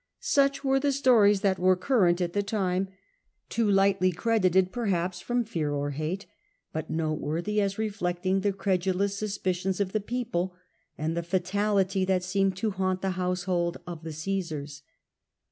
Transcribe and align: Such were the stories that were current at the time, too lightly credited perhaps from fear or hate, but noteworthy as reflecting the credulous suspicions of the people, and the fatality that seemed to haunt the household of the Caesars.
Such 0.19 0.63
were 0.63 0.79
the 0.79 0.91
stories 0.91 1.41
that 1.41 1.59
were 1.59 1.75
current 1.75 2.21
at 2.21 2.33
the 2.33 2.41
time, 2.41 2.87
too 3.49 3.69
lightly 3.69 4.11
credited 4.11 4.71
perhaps 4.71 5.19
from 5.21 5.43
fear 5.43 5.71
or 5.71 5.91
hate, 5.91 6.25
but 6.73 6.89
noteworthy 6.89 7.61
as 7.61 7.77
reflecting 7.77 8.39
the 8.41 8.51
credulous 8.51 9.15
suspicions 9.15 9.79
of 9.79 9.91
the 9.91 10.01
people, 10.01 10.55
and 10.97 11.15
the 11.15 11.21
fatality 11.21 12.03
that 12.05 12.23
seemed 12.23 12.57
to 12.57 12.71
haunt 12.71 13.03
the 13.03 13.11
household 13.11 13.77
of 13.85 14.01
the 14.03 14.11
Caesars. 14.11 14.81